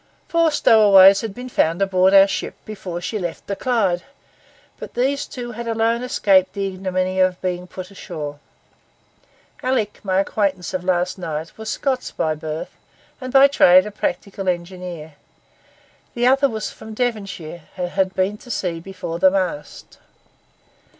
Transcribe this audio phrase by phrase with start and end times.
[0.27, 4.01] Four stowaways had been found aboard our ship before she left the Clyde,
[4.79, 8.39] but these two had alone escaped the ignominy of being put ashore.
[9.61, 12.75] Alick, my acquaintance of last night, was Scots by birth,
[13.21, 15.13] and by trade a practical engineer;
[16.15, 19.99] the other was from Devonshire, and had been to sea before the mast.